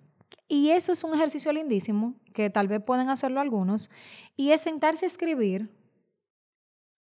[0.48, 3.90] Y eso es un ejercicio lindísimo, que tal vez pueden hacerlo algunos,
[4.36, 5.72] y es sentarse a escribir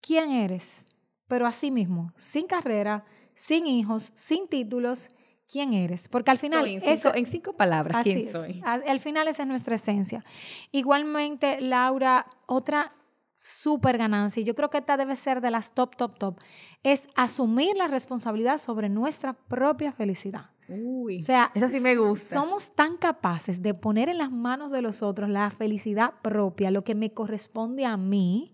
[0.01, 0.85] quién eres,
[1.27, 5.09] pero así mismo, sin carrera, sin hijos, sin títulos,
[5.51, 6.07] quién eres.
[6.07, 6.67] Porque al final...
[6.67, 8.61] en, cinco, en, cinco, palabras, ¿quién soy?
[8.63, 10.23] al final esa es nuestra esencia.
[10.71, 12.93] Igualmente, Laura, otra
[13.35, 16.39] súper ganancia, y yo creo que esta debe ser de las top, top, top,
[16.83, 20.52] es asumir la responsabilidad sobre nuestra propia felicidad.
[20.67, 22.35] Uy, o sea, esa sí me gusta.
[22.39, 26.83] Somos tan capaces de poner en las manos de los otros la felicidad propia, lo
[26.83, 28.53] que me corresponde a mí,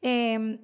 [0.00, 0.58] em,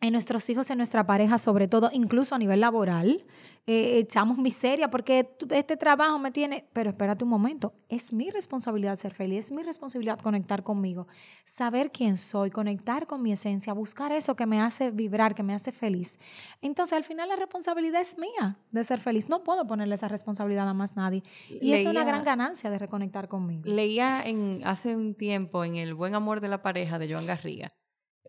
[0.00, 3.24] en nuestros hijos, en nuestra pareja, sobre todo, incluso a nivel laboral.
[3.66, 8.98] Eh, echamos miseria porque este trabajo me tiene, pero espérate un momento, es mi responsabilidad
[8.98, 11.06] ser feliz, es mi responsabilidad conectar conmigo,
[11.46, 15.54] saber quién soy, conectar con mi esencia, buscar eso que me hace vibrar, que me
[15.54, 16.18] hace feliz.
[16.60, 20.68] Entonces al final la responsabilidad es mía de ser feliz, no puedo ponerle esa responsabilidad
[20.68, 23.62] a más nadie y es una gran ganancia de reconectar conmigo.
[23.64, 27.72] Leía en, hace un tiempo en El buen amor de la pareja de Joan Garriga.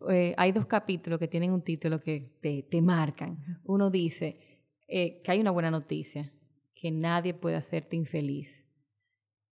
[0.10, 3.60] Eh, hay dos capítulos que tienen un título que te, te marcan.
[3.66, 4.40] Uno dice,
[4.88, 6.32] eh, que hay una buena noticia,
[6.74, 8.64] que nadie puede hacerte infeliz.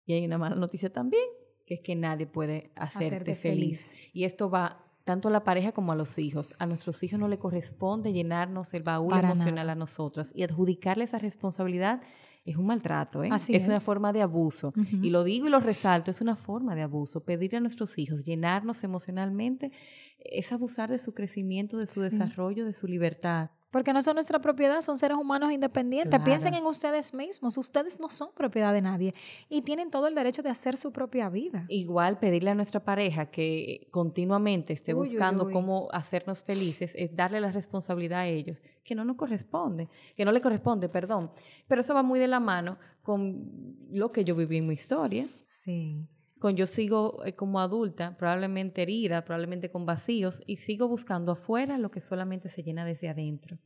[0.06, 1.24] Y hay una mala noticia también,
[1.66, 3.96] que es que nadie puede hacerte, feliz.
[4.12, 6.54] Y esto va tanto a la pareja como a los hijos.
[6.60, 11.20] A nuestros hijos no le corresponde llenarnos el baúl emocional a nosotras y adjudicarle esa
[11.20, 12.02] responsabilidad
[12.46, 13.30] es un maltrato, ¿eh?
[13.50, 14.74] es, una forma de abuso.
[15.02, 17.24] Y lo digo y lo resalto, es una forma de abuso.
[17.24, 19.72] Pedirle a nuestros hijos llenarnos emocionalmente
[20.20, 23.52] es abusar de su crecimiento, de su desarrollo, de su libertad.
[23.74, 26.22] Porque no son nuestra propiedad, son seres humanos independientes.
[26.22, 27.58] Piensen en ustedes mismos.
[27.58, 29.16] Ustedes no son propiedad de nadie
[29.50, 31.66] y tienen todo el derecho de hacer su propia vida.
[31.70, 37.52] Igual pedirle a nuestra pareja que continuamente esté buscando cómo hacernos felices es darle la
[37.52, 41.32] responsabilidad a ellos, que no nos corresponde, que no le corresponde, perdón.
[41.68, 45.26] Pero eso va muy de la mano con lo que yo viví en mi historia.
[45.46, 46.08] Sí
[46.44, 51.78] con yo sigo eh, como adulta, probablemente herida, probablemente con vacíos, y sigo buscando afuera
[51.78, 53.60] lo que solamente se llena desde adentro.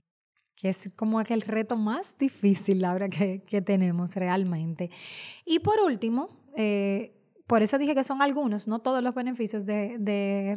[0.56, 4.92] Que es como aquel reto más difícil, Laura, que, que tenemos realmente.
[5.44, 7.16] Y por último, eh,
[7.48, 10.56] por eso dije que son algunos, no todos los beneficios de, de,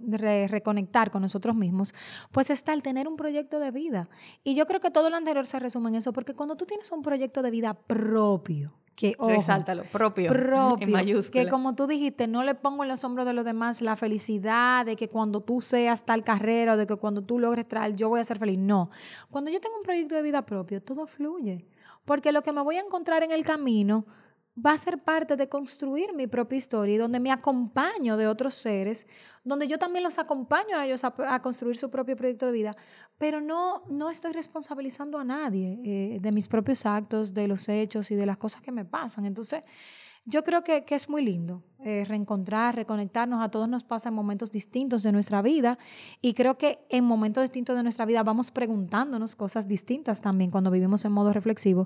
[0.00, 1.94] de, reconectar con nosotros mismos,
[2.32, 4.10] pues está el tener un proyecto de vida.
[4.44, 6.92] Y yo creo que todo lo anterior se resume en eso, porque cuando tú tienes
[6.92, 12.54] un proyecto de vida propio, que Resáltalo, propio, propio que como tú dijiste, no le
[12.54, 16.24] pongo en los hombros de los demás la felicidad de que cuando tú seas tal
[16.24, 18.58] carrera o de que cuando tú logres traer, yo voy a ser feliz.
[18.58, 18.90] No,
[19.30, 21.66] cuando yo tengo un proyecto de vida propio, todo fluye,
[22.06, 24.06] porque lo que me voy a encontrar en el camino
[24.64, 28.54] va a ser parte de construir mi propia historia y donde me acompaño de otros
[28.54, 29.06] seres,
[29.44, 32.76] donde yo también los acompaño a ellos a, construir su propio proyecto de vida,
[33.18, 38.10] pero no, no estoy responsabilizando a nadie eh, de mis propios actos, de los hechos
[38.10, 39.26] y de las cosas que me pasan.
[39.26, 39.62] Entonces,
[40.28, 43.40] yo creo que, es muy lindo eh, reencontrar, reconectarnos.
[43.40, 45.78] A todos nos pasa en momentos distintos de nuestra vida
[46.20, 50.72] y creo que en momentos distintos de nuestra vida vamos preguntándonos cosas distintas también cuando
[50.72, 51.84] vivimos en modo reflexivo.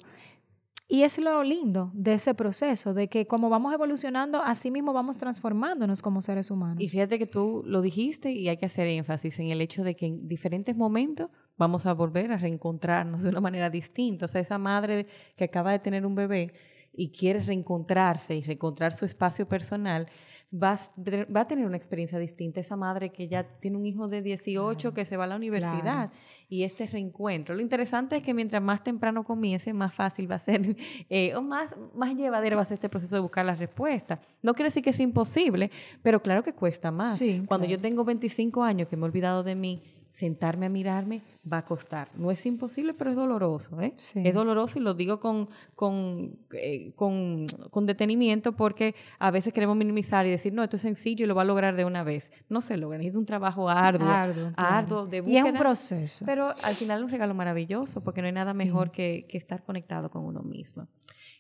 [0.92, 5.18] Y es lo lindo de ese proceso, de que como vamos evolucionando, así mismo vamos
[5.18, 6.82] transformándonos como seres humanos.
[6.82, 9.94] Y fíjate que tú lo dijiste y hay que hacer énfasis en el hecho de
[9.94, 14.24] que en diferentes momentos vamos a volver a reencontrarnos de una manera distinta.
[14.24, 16.54] O sea, esa madre que acaba de tener un bebé
[16.92, 20.08] y quiere reencontrarse y reencontrar su espacio personal,
[20.50, 20.90] vas,
[21.34, 22.60] va a tener una experiencia distinta.
[22.60, 26.10] Esa madre que ya tiene un hijo de 18 que se va a la universidad
[26.48, 27.54] y este reencuentro.
[27.54, 30.76] Lo interesante es que mientras más temprano comience, más fácil va a ser,
[31.08, 34.20] eh, o más, más llevadero va a ser este proceso de buscar la respuesta.
[34.42, 35.70] No quiere decir que es imposible,
[36.02, 37.22] pero claro que cuesta más.
[37.46, 41.58] Cuando yo tengo 25 años que me he olvidado de mí, sentarme a mirarme va
[41.58, 42.08] a costar.
[42.14, 43.80] No es imposible, pero es doloroso.
[43.80, 43.94] ¿eh?
[43.96, 45.48] Es doloroso y lo digo con,
[46.52, 51.24] eh, con, con, detenimiento porque a veces queremos minimizar y decir, no, esto es sencillo
[51.24, 52.30] y lo va a lograr de una vez.
[52.48, 54.08] No se logra, es un trabajo arduo,
[54.56, 55.44] arduo, de búsqueda.
[55.44, 56.24] Y es un proceso.
[56.26, 59.62] Pero al final es un regalo maravilloso porque no hay nada mejor que, que, estar
[59.62, 60.88] conectado con uno mismo.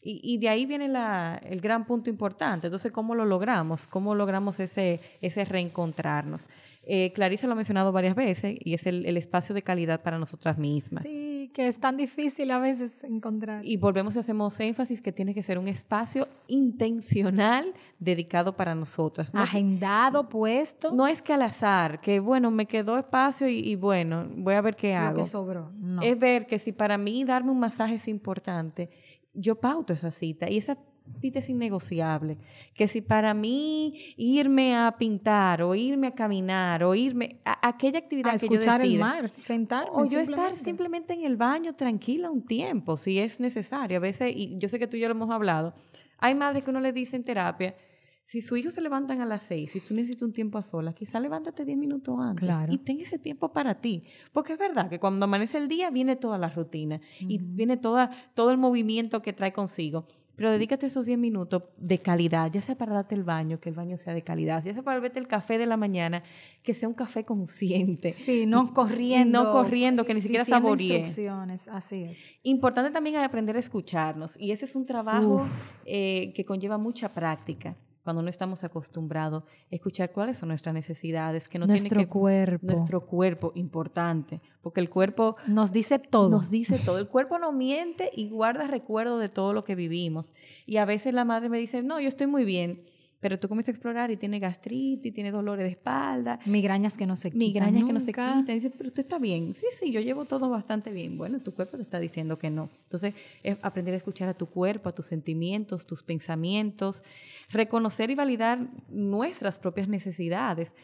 [0.02, 2.68] Y, y de ahí viene la, el gran punto importante.
[2.68, 3.86] Entonces, ¿cómo lo logramos?
[3.86, 6.46] ¿Cómo logramos ese, ese reencontrarnos?
[6.92, 10.58] Eh, Clarice lo ha mencionado varias veces y es el, espacio de calidad para nosotras
[10.58, 11.04] mismas.
[11.04, 13.64] Sí, que es tan difícil a veces encontrar.
[13.64, 19.32] Y volvemos y hacemos énfasis que tiene que ser un espacio intencional dedicado para nosotras.
[19.36, 20.92] Agendado, puesto.
[20.92, 24.74] No es que al azar, que bueno, me quedó espacio y, bueno, voy a ver
[24.74, 25.18] qué hago.
[25.18, 25.70] Lo que sobró.
[26.02, 28.90] Es ver que si para mí darme un masaje es importante,
[29.32, 30.76] yo pauto esa cita y esa
[31.14, 32.38] cita es innegociable.
[32.74, 37.98] Que si para mí irme a pintar o irme a caminar o irme a aquella
[37.98, 42.30] actividad que yo decida, el mar, sentarme o yo estar simplemente en el baño tranquila
[42.30, 43.98] un tiempo, si es necesario.
[43.98, 45.74] A veces, y yo sé que tú y yo lo hemos hablado,
[46.18, 47.74] hay madres que uno le dice en terapia,
[48.22, 50.94] si su hijo se levantan a las seis y tú necesitas un tiempo a solas,
[50.94, 54.04] quizá levántate diez minutos antes y ten ese tiempo para ti.
[54.32, 58.10] Porque es verdad que cuando amanece el día viene toda la rutina y viene toda,
[58.34, 60.06] todo el movimiento que trae consigo.
[60.40, 63.74] Pero dedícate esos 10 minutos de calidad, ya sea para darte el baño, que el
[63.74, 66.22] baño sea de calidad, ya sea para beberte el café de la mañana,
[66.62, 68.08] que sea un café consciente.
[68.10, 69.44] Sí, no corriendo.
[69.44, 70.96] No corriendo, que ni siquiera saboree.
[70.96, 72.18] instrucciones, así es.
[72.42, 75.46] Importante también aprender a escucharnos, y ese es un trabajo
[75.84, 77.76] eh, que conlleva mucha práctica
[78.10, 82.10] cuando no estamos acostumbrados a escuchar cuáles son nuestras necesidades, que no nuestro tiene que,
[82.10, 82.66] cuerpo.
[82.66, 85.36] Nuestro cuerpo, importante, porque el cuerpo...
[85.46, 86.28] Nos dice todo.
[86.28, 86.98] Nos dice todo.
[86.98, 90.32] El cuerpo no miente y guarda recuerdo de todo lo que vivimos.
[90.66, 92.82] Y a veces la madre me dice, no, yo estoy muy bien.
[93.20, 96.40] Pero tú comienzas a explorar y tiene gastritis, tiene dolores de espalda.
[96.46, 98.46] Migrañas que no se quitan Migrañas que no se quitan.
[98.46, 99.54] Dice, pero usted está bien.
[99.54, 101.18] Sí, sí, yo llevo todo bastante bien.
[101.18, 102.70] Bueno, tu cuerpo te está diciendo que no.
[102.84, 107.02] Entonces, es aprender a escuchar a tu cuerpo, a tus sentimientos, tus pensamientos,
[107.50, 110.74] reconocer y validar nuestras propias necesidades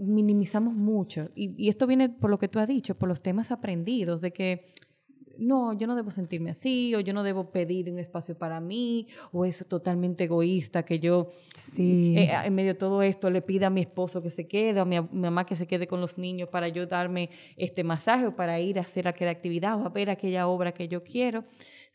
[0.00, 1.30] minimizamos mucho.
[1.34, 4.32] Y, y, esto viene por lo que tú has dicho, por los temas aprendidos, de
[4.32, 4.72] que
[5.38, 9.06] no, yo no debo sentirme así, o yo no debo pedir un espacio para mí,
[9.32, 12.14] o es totalmente egoísta que yo, sí.
[12.16, 14.82] Eh, en medio de todo esto, le pida a mi esposo que se quede, o
[14.82, 18.36] a mi, mamá que se quede con los niños para yo darme este masaje, o
[18.36, 21.44] para ir a hacer aquella actividad, o a ver aquella obra que yo quiero.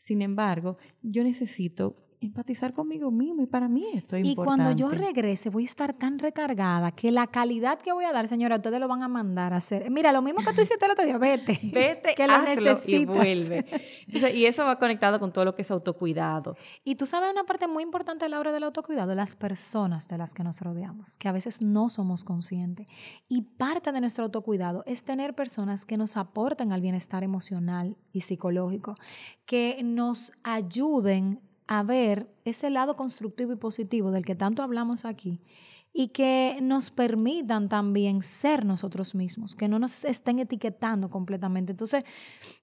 [0.00, 1.96] Sin embargo, yo necesito
[2.26, 5.92] empatizar conmigo mismo y para mí esto es y cuando yo regrese voy a estar
[5.94, 9.52] tan recargada que la calidad que voy a dar, señora, ustedes lo van a mandar
[9.52, 9.90] a hacer.
[9.90, 11.60] Mira, lo mismo que tú hiciste el otro día, vete.
[11.74, 12.88] Vete, que lo necesitas.
[12.88, 13.64] y vuelve.
[14.06, 16.56] y eso va conectado con todo lo que es autocuidado.
[16.84, 20.18] Y tú sabes una parte muy importante a la hora del autocuidado, las personas de
[20.18, 22.86] las que nos rodeamos, que a veces no somos conscientes.
[23.28, 28.22] Y parte de nuestro autocuidado es tener personas que nos aporten al bienestar emocional y
[28.22, 28.94] psicológico,
[29.46, 35.40] que nos ayuden a ver ese lado constructivo y positivo del que tanto hablamos aquí
[35.96, 41.70] y que nos permitan también ser nosotros mismos, que no nos estén etiquetando completamente.
[41.70, 42.02] Entonces,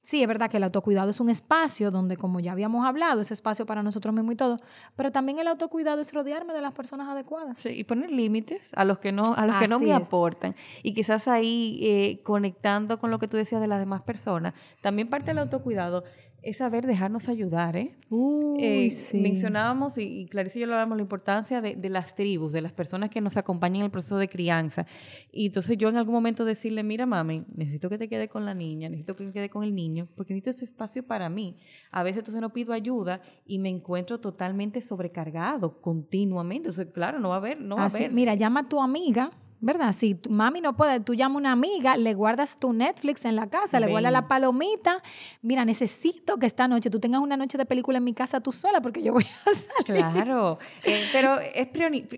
[0.01, 3.31] sí, es verdad que el autocuidado es un espacio donde, como ya habíamos hablado, es
[3.31, 4.57] espacio para nosotros mismos y todo,
[4.97, 7.57] pero también el autocuidado es rodearme de las personas adecuadas.
[7.57, 10.53] Sí, y poner límites a los que no, a los que no me aportan.
[10.83, 15.09] Y quizás ahí, eh, conectando con lo que tú decías de las demás personas, también
[15.09, 16.03] parte del autocuidado
[16.41, 17.95] es saber dejarnos ayudar, ¿eh?
[18.58, 23.10] eh mencionábamos, y, Clarice y yo hablábamos, la importancia de, las tribus, de las personas
[23.10, 24.88] que nos acompañan en el proceso de crianza.
[25.32, 28.56] Y entonces yo en algún momento decirle, mira mami, necesito que te quede con la
[28.56, 31.58] niña, necesito que me quede con el niño, porque necesito ese espacio para mí.
[31.91, 36.69] A veces entonces no pido ayuda y me encuentro totalmente sobrecargado continuamente.
[36.69, 38.12] Entonces, claro, no va a haber, no va a haber.
[38.12, 39.93] Mira, llama a tu amiga ¿verdad?
[39.93, 43.36] Si tu mami no puede, tú llamas a una amiga, le guardas tu Netflix en
[43.36, 45.02] la casa, le guardas la palomita.
[45.41, 48.52] Mira, necesito que esta noche tú tengas una noche de película en mi casa tú
[48.52, 50.02] sola porque yo voy a salir.
[50.02, 51.69] Claro, eh, pero es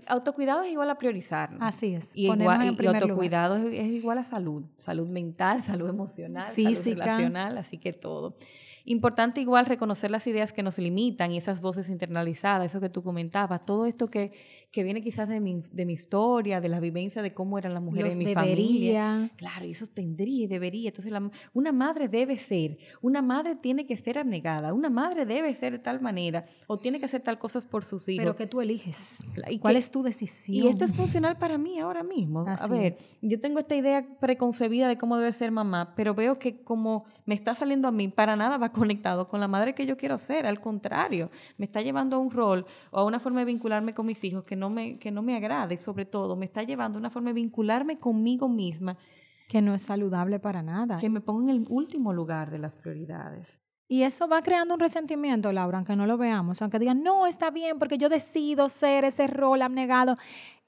[0.08, 1.52] autocuidado es igual a priorizar.
[1.60, 2.10] Así es.
[2.14, 6.84] Y, igual, y autocuidado es, es, igual a salud, salud mental, salud emocional, Física.
[6.84, 8.38] salud relacional, así que todo.
[8.86, 13.02] Importante igual reconocer las ideas que nos limitan y esas voces internalizadas, eso que tú
[13.02, 14.34] comentabas, todo esto que,
[14.72, 17.74] que viene quizás de mi, de mi historia, de la vivencia de de cómo eran
[17.74, 18.46] las mujeres en mi debería.
[18.56, 19.32] familia.
[19.36, 20.89] Claro, y eso tendría y debería.
[20.89, 25.54] Entonces, la- una madre debe ser, una madre tiene que ser abnegada, una madre debe
[25.56, 28.24] ser de tal manera, o tiene que hacer tal cosas por sus hijos.
[28.24, 29.20] Pero que tú eliges.
[29.49, 30.66] Y ¿Cuál que- es tu decisión?
[30.68, 32.41] Y esto es funcional para mí ahora mismo.
[32.47, 33.03] a Así ver, es.
[33.22, 37.36] yo tengo esta idea preconcebida de cómo debe ser mamá, pero veo que como me
[37.36, 40.45] está saliendo a mí, para nada va conectado con la madre que yo quiero ser.
[40.45, 44.05] Al contrario, me está llevando a un rol o a una forma de vincularme con
[44.05, 46.97] mis hijos que no me, que no me agrada y sobre todo me está llevando
[46.97, 48.97] a una forma vincularme conmigo misma
[49.47, 50.97] que no es saludable para nada.
[50.97, 53.59] que me ponga en el último lugar de las prioridades.
[53.88, 57.51] Y eso va creando un resentimiento, Laura, aunque no lo veamos, aunque digan, no, está
[57.51, 60.17] bien, porque yo decido ser ese rol abnegado.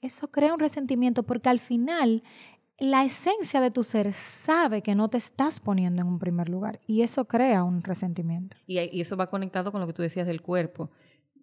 [0.00, 2.22] Eso crea un resentimiento porque al final
[2.78, 6.78] la esencia de tu ser sabe que no te estás poniendo en un primer lugar
[6.86, 8.56] y eso crea un resentimiento.
[8.66, 10.90] Y, y eso va conectado con lo que tú decías del cuerpo.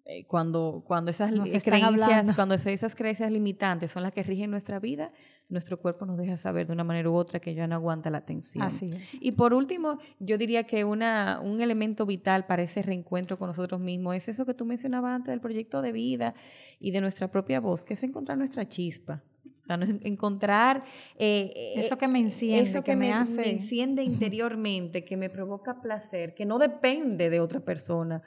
[0.06, 4.78] Eh, cuando, cuando esas Nos creencias, cuando esas- creencias limitantes son las que rigen nuestra
[4.78, 5.12] vida,
[5.48, 8.18] nuestro cuerpo nos deja saber de una manera u otra que ya no aguanta la
[8.18, 8.62] atención.
[8.62, 9.02] Así es.
[9.18, 13.80] Y por último, yo diría que una, un elemento vital para ese reencuentro con nosotros
[13.80, 16.34] mismos es eso que tú mencionabas antes del proyecto de vida
[16.78, 19.22] y de nuestra propia voz, que es encontrar nuestra chispa.
[19.62, 20.84] O sea, encontrar
[21.16, 24.02] eh, Eso que me enciende, eso que me hace- me enciende
[24.42, 28.22] interiormente, que me provoca placer, que no depende de otra persona.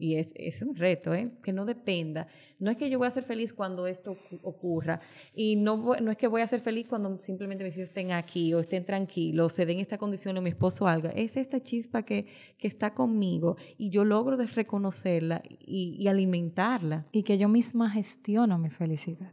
[0.00, 1.32] Y es, es un reto, ¿eh?
[1.42, 2.28] que no dependa.
[2.60, 5.00] No es que yo voy a ser feliz cuando esto ocu- ocurra.
[5.34, 8.54] Y no, no es que voy a ser feliz cuando simplemente mis hijos estén aquí
[8.54, 11.08] o estén tranquilos, se den esta condición o mi esposo algo.
[11.16, 12.26] Es esta chispa que,
[12.58, 17.06] que está conmigo y yo logro reconocerla y, y alimentarla.
[17.10, 19.32] y que yo misma gestiono mi felicidad.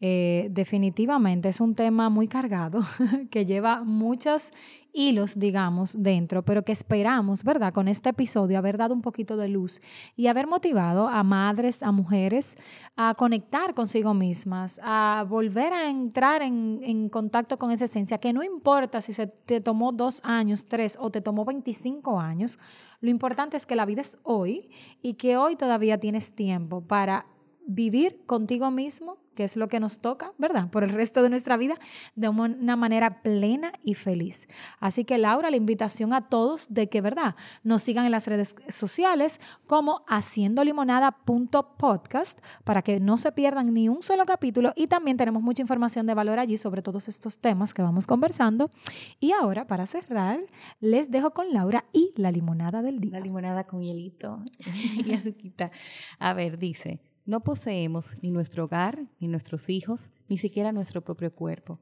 [0.00, 2.82] Eh, definitivamente es un tema muy cargado
[3.32, 4.52] que lleva muchos
[4.98, 7.72] hilos, digamos, dentro, pero que esperamos, ¿verdad?
[7.72, 9.80] Con este episodio haber dado un poquito de luz
[10.16, 12.56] y haber motivado a madres, a mujeres
[12.96, 18.32] a conectar consigo mismas, a volver a entrar en, en contacto con esa esencia, que
[18.32, 22.58] no importa si se te tomó dos años, tres o te tomó 25 años,
[23.00, 24.70] lo importante es que la vida es hoy
[25.00, 27.26] y que hoy todavía tienes tiempo para
[27.68, 30.68] vivir contigo mismo, que es lo que nos toca, ¿verdad?
[30.68, 31.76] Por el resto de nuestra vida,
[32.16, 34.48] de una manera plena y feliz.
[34.80, 37.36] Así que Laura, la invitación a todos de que, ¿verdad?
[37.62, 44.02] Nos sigan en las redes sociales como haciendolimonada.podcast para que no se pierdan ni un
[44.02, 47.82] solo capítulo y también tenemos mucha información de valor allí sobre todos estos temas que
[47.82, 48.72] vamos conversando.
[49.20, 50.40] Y ahora, para cerrar,
[50.80, 53.12] les dejo con Laura y la limonada del día.
[53.12, 54.42] La limonada con hielito
[55.06, 55.70] y azuquita.
[56.18, 56.98] A ver, dice,
[57.28, 61.78] no poseemos ni nuestro hogar, ni nuestros hijos, ni siquiera nuestro propio cuerpo.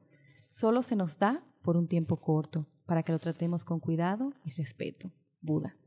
[0.49, 4.51] Solo se nos da por un tiempo corto, para que lo tratemos con cuidado y
[4.51, 5.09] respeto.
[5.39, 5.77] Buda.